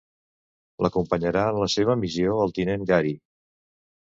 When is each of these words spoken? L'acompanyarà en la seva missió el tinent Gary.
L'acompanyarà 0.85 1.43
en 1.51 1.59
la 1.65 1.69
seva 1.73 1.99
missió 2.05 2.41
el 2.47 2.57
tinent 2.59 2.89
Gary. 2.93 3.17